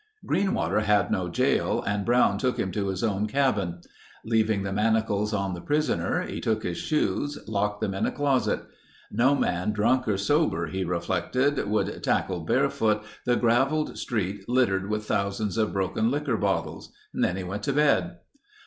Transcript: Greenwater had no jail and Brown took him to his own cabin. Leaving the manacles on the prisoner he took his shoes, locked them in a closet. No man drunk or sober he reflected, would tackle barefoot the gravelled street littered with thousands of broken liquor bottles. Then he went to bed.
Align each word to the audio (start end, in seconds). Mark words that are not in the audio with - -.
Greenwater 0.25 0.79
had 0.81 1.11
no 1.11 1.29
jail 1.29 1.83
and 1.83 2.03
Brown 2.03 2.39
took 2.39 2.57
him 2.57 2.71
to 2.71 2.87
his 2.87 3.03
own 3.03 3.27
cabin. 3.27 3.81
Leaving 4.25 4.63
the 4.63 4.73
manacles 4.73 5.31
on 5.31 5.53
the 5.53 5.61
prisoner 5.61 6.23
he 6.23 6.41
took 6.41 6.63
his 6.63 6.79
shoes, 6.79 7.37
locked 7.47 7.81
them 7.81 7.93
in 7.93 8.07
a 8.07 8.11
closet. 8.11 8.63
No 9.11 9.35
man 9.35 9.73
drunk 9.73 10.07
or 10.07 10.17
sober 10.17 10.65
he 10.65 10.83
reflected, 10.83 11.63
would 11.69 12.01
tackle 12.03 12.39
barefoot 12.39 13.03
the 13.27 13.35
gravelled 13.35 13.95
street 13.95 14.49
littered 14.49 14.89
with 14.89 15.05
thousands 15.05 15.55
of 15.55 15.71
broken 15.71 16.09
liquor 16.09 16.35
bottles. 16.35 16.91
Then 17.13 17.35
he 17.37 17.43
went 17.43 17.61
to 17.65 17.73
bed. 17.73 18.17